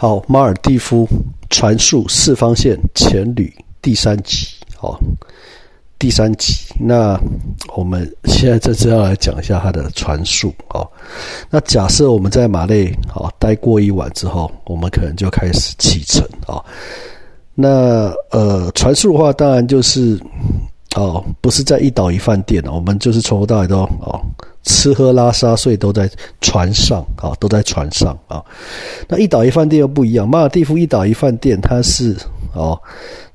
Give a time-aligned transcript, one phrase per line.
[0.00, 1.06] 好，马尔蒂夫
[1.50, 4.46] 传述四方线前旅第三集，
[4.80, 4.98] 哦，
[5.98, 6.54] 第三集。
[6.78, 7.20] 那
[7.76, 10.90] 我们现在这次要来讲一下它的传述，哦。
[11.50, 16.64] 那假设我们在马累，哦，待过一晚之后，我们可能就开始启程，哦。
[17.54, 20.18] 那呃，传述的话，当然就是
[20.96, 24.18] 哦，不是在一岛一饭店，我们就是从头到尾都哦。
[24.62, 26.08] 吃喝拉撒睡都在
[26.40, 28.44] 船上啊，都在船上啊。
[29.08, 32.14] 那一岛一饭店又不一样，马尔蒂夫一岛一饭店它是
[32.52, 32.78] 哦，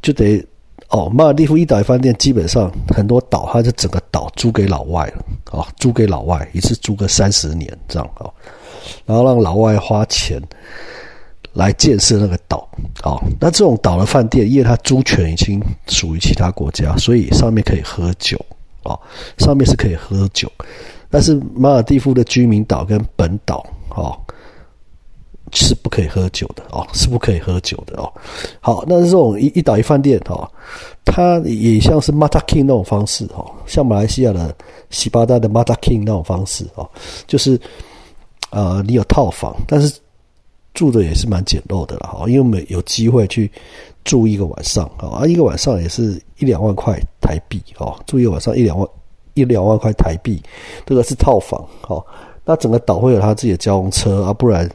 [0.01, 0.45] 就得
[0.89, 8.29] 哦，马尔蒂夫一岛一饭店基本上很多岛，它就整个岛租给老外了啊，租给老外一次租个三十年这样啊，
[9.05, 10.39] 然后让老外花钱
[11.53, 12.69] 来建设那个岛
[13.01, 13.17] 啊。
[13.39, 18.37] 那这种岛的饭店，因为它租权已经属于其他国家，所以上面可以喝酒
[18.83, 18.95] 啊，
[19.39, 20.51] 上面是可以喝酒。
[21.09, 24.17] 但是马尔蒂夫的居民岛跟本岛哦
[25.53, 28.11] 是不可以喝酒的哦，是不可以喝酒的哦。
[28.59, 30.49] 好，那这种一一岛一饭店哦，
[31.05, 34.53] 它也像是 Mata King 那种方式哦，像马来西亚的
[34.89, 36.89] 西巴达的 Mata King 那种方式哦，
[37.27, 37.59] 就是
[38.49, 39.97] 呃你有套房，但是
[40.73, 43.49] 住的也是蛮简陋的了哈，因为我们有机会去
[44.03, 48.85] 住一个晚上啊，一个晚上也是一两万块台币哦，住一个晚上一两万。
[49.35, 50.41] 一两万块台币，
[50.85, 52.03] 这个是套房，哦。
[52.47, 54.69] 那整个岛会有他自己的交通车啊，不然，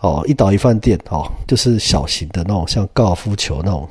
[0.00, 3.88] 哦，一岛一饭店，哦，就是小型的那种，像高尔夫球那种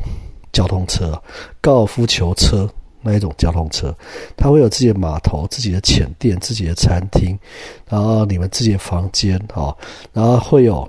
[0.52, 1.18] 交通车，
[1.62, 2.70] 高尔夫球车
[3.02, 3.96] 那一种交通车，
[4.36, 7.40] 它会有自己的码头、自己的浅店、自己的餐厅，
[7.88, 9.74] 然后你们自己的房间，哦，
[10.12, 10.86] 然后会有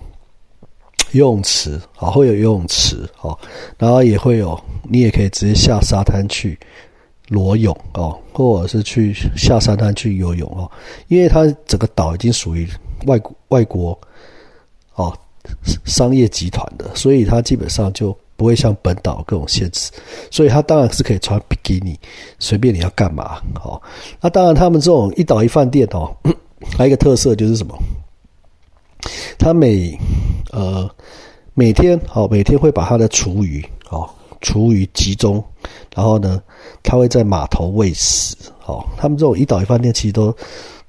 [1.12, 3.38] 游泳池，啊，会有游泳池，哦，
[3.78, 6.58] 然后也会有，你也可以直接下沙滩去。
[7.32, 10.70] 裸泳哦，或者是去下沙滩去游泳哦，
[11.08, 12.68] 因为它整个岛已经属于
[13.06, 13.98] 外国外国
[14.94, 15.16] 哦
[15.86, 19.90] 商业集团的，所以它基本上就不会像本岛各种限制，
[20.30, 21.98] 所以它当然是可以穿比基尼，
[22.38, 23.80] 随便你要干嘛哦。
[24.20, 26.14] 那当然，他们这种一岛一饭店哦，
[26.76, 27.74] 还有一个特色就是什么？
[29.38, 29.98] 他每
[30.52, 30.88] 呃
[31.54, 34.08] 每天哦每天会把他的厨余哦
[34.42, 35.42] 厨余集中。
[35.94, 36.42] 然后呢，
[36.82, 38.34] 他会在码头喂食，
[38.66, 40.34] 哦，他们这种一岛一饭店其实都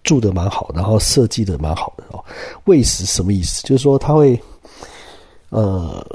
[0.02, 2.24] 住的蛮好，然后设计的蛮好的哦。
[2.66, 3.62] 喂食什么意思？
[3.64, 4.41] 就是说他会，
[5.50, 6.06] 呃，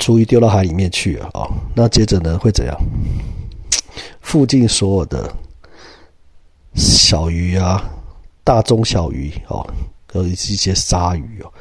[0.00, 2.74] 厨余丢到海里面去啊，哦，那接着呢会怎样？
[4.22, 5.30] 附近所有的
[6.74, 7.84] 小鱼啊，
[8.42, 9.64] 大中小鱼哦，
[10.10, 11.52] 和一些鲨鱼哦，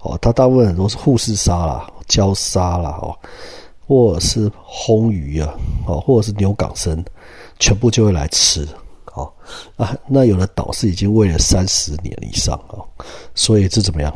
[0.00, 3.14] 哦，它大部分都是护士鲨啦、礁鲨啦，哦。
[3.86, 5.54] 或者是红鱼啊，
[5.86, 7.04] 哦，或者是牛港生，
[7.58, 8.66] 全部就会来吃，
[9.14, 9.30] 哦
[9.76, 12.84] 啊，那有的岛是已经喂了三十年以上哦，
[13.34, 14.12] 所以这怎么样？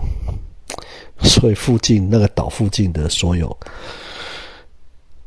[1.20, 3.54] 所以附近那个岛附近的所有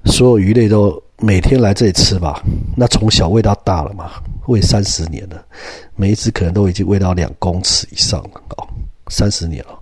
[0.06, 2.42] 所有鱼类都每天来这里吃吧？
[2.76, 4.12] 那从小喂到大了嘛，
[4.48, 5.46] 喂三十年了，
[5.96, 8.68] 每一只可能都已经喂到两公尺以上了哦，
[9.10, 9.80] 三十年了，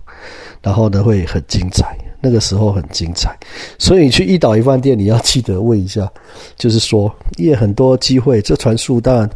[0.60, 1.96] 然后呢会很精彩。
[2.22, 3.34] 那个时候很精彩，
[3.78, 6.06] 所以你去一岛一饭店，你要记得问一下，
[6.56, 9.30] 就是说，因为很多机会，这传述当然，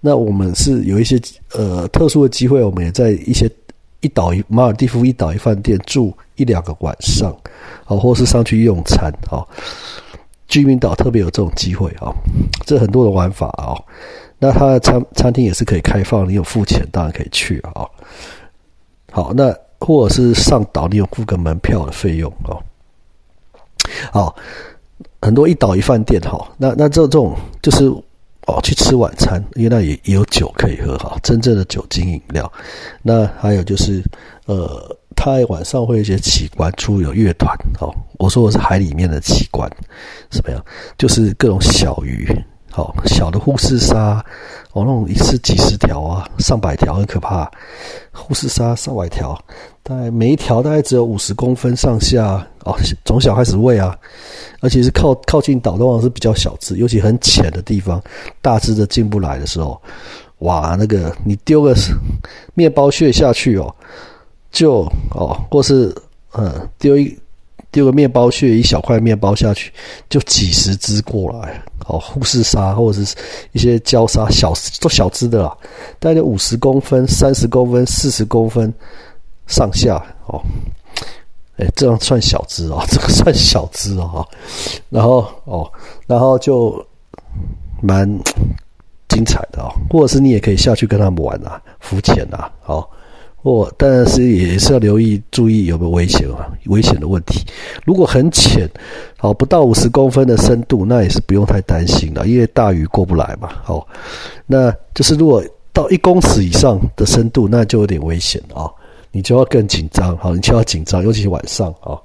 [0.00, 1.20] 那我们是有一些
[1.52, 3.50] 呃特殊的机会，我们也在一些
[4.00, 7.30] 一岛一马尔蒂夫一岛一饭店住一两个晚上，
[7.84, 9.44] 啊，或是上去用餐啊，
[10.48, 12.10] 居民岛特别有这种机会啊，
[12.64, 13.76] 这很多的玩法啊，
[14.38, 17.84] 那它的餐餐厅也是可以开放，你有付钱当然可以去啊，
[19.10, 19.54] 好，那。
[19.84, 22.62] 或者是上岛，你有付个门票的费用哦。
[24.12, 24.34] 好，
[25.20, 27.84] 很多一岛一饭店哈，那那这这种就是
[28.46, 32.50] 哦，去吃晚餐，因为那也也有酒可以喝哈，真正的酒精饮料。
[33.02, 34.02] 那还有就是
[34.46, 37.92] 呃，他晚上会有一些奇观，出有乐团哦。
[38.18, 39.70] 我说我是海里面的奇观，
[40.30, 40.64] 什么样？
[40.96, 42.26] 就是各种小鱼。
[42.72, 44.24] 好小的护士鲨，
[44.72, 47.48] 哦，那种一次几十条啊，上百条，很可怕。
[48.10, 49.38] 护士鲨上百条，
[49.82, 52.74] 大概每一条大概只有五十公分上下哦，
[53.04, 53.94] 从小开始喂啊，
[54.60, 58.02] 而且是靠靠近岛的往往是比较小只，尤其很浅的地方，
[58.40, 59.78] 大只的进不来的时候，
[60.38, 61.74] 哇，那个你丢个
[62.54, 63.74] 面包屑下去哦，
[64.50, 65.94] 就哦，或是
[66.32, 67.14] 嗯丢一。
[67.72, 69.72] 丢个面包屑，一小块面包下去，
[70.08, 71.60] 就几十只过来。
[71.86, 73.16] 哦，护士鲨或者是
[73.50, 75.56] 一些礁鲨，小都小只的啦，
[75.98, 78.72] 大概五十公分、三十公分、四十公分
[79.48, 79.96] 上下。
[80.26, 80.40] 哦，
[81.56, 84.24] 哎，这样算小只哦， 这个算小只哦。
[84.90, 85.68] 然后哦，
[86.06, 86.84] 然后就
[87.80, 88.08] 蛮
[89.08, 89.74] 精彩的哦。
[89.90, 92.88] 或者是你也可以下去跟他们玩啊，浮潜啊，哦，
[93.42, 97.44] 哦但是也是要留意注意有没有危险啊，危险的问题。
[97.84, 98.70] 如果很浅，
[99.18, 103.48] 好不到五十公分的深度，那也是不用太担心了，因为大鱼过不来嘛。
[103.64, 103.84] 好，
[104.46, 105.42] 那就是如果
[105.72, 108.70] 到一公尺以上的深度，那就有点危险啊，
[109.10, 110.16] 你就要更紧张。
[110.18, 111.98] 好，你就要紧张，尤其是晚上啊。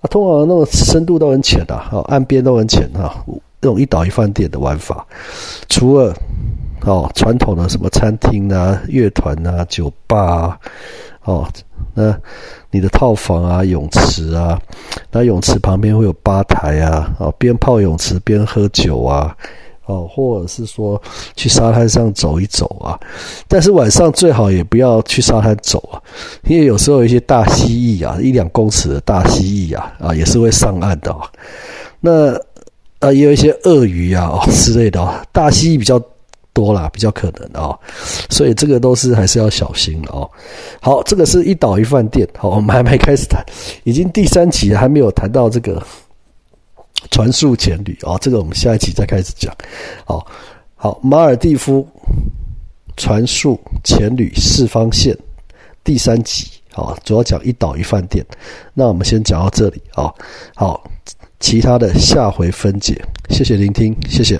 [0.00, 3.22] 那通常那种深度都很浅的，好，岸边都很浅哈。
[3.60, 5.06] 这种一岛一饭店的玩法，
[5.68, 6.14] 除了。
[6.84, 10.58] 哦，传统的什么餐厅啊、乐团啊、酒吧啊，
[11.22, 11.48] 哦，
[11.94, 12.12] 那
[12.72, 14.60] 你的套房啊、泳池啊，
[15.12, 19.32] 那泳池旁边会有吧台啊，哦，边泡泳池边喝酒啊，
[19.86, 21.00] 哦，或者是说
[21.36, 22.98] 去沙滩上走一走啊，
[23.46, 26.02] 但是晚上最好也不要去沙滩走啊，
[26.48, 31.30] 因为有时候有一些大蜥蜴啊，一两公尺的大蜥蜴啊，啊，也是会上岸的啊，
[32.00, 32.34] 那
[32.98, 36.02] 啊，也有一些鳄鱼啊之类的啊，大蜥蜴比较。
[36.52, 37.78] 多啦，比较可能哦，
[38.28, 40.30] 所以这个都是还是要小心哦。
[40.80, 43.44] 好，这个是一岛一饭店，好，我们还没开始谈，
[43.84, 45.82] 已经第三集还没有谈到这个
[47.10, 49.54] 传速前旅啊，这个我们下一集再开始讲。
[50.04, 50.26] 好，
[50.76, 51.86] 好，马尔蒂夫
[52.96, 55.16] 传速前旅四方线
[55.82, 58.24] 第三集，好，主要讲一岛一饭店。
[58.74, 60.12] 那我们先讲到这里啊，
[60.54, 60.84] 好，
[61.40, 63.02] 其他的下回分解。
[63.30, 64.38] 谢谢聆听，谢谢。